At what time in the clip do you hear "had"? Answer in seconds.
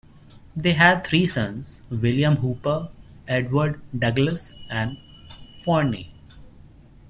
0.73-1.03